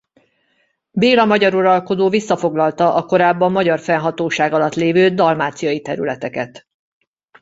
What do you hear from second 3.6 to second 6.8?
fennhatóság alatt lévő dalmáciai területeket.